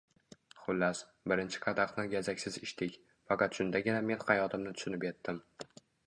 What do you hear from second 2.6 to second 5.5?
ichdik. Faqat shundagina men xatoyimni tushunib yetdim.